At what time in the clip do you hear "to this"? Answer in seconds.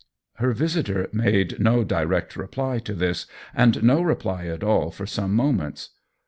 2.79-3.27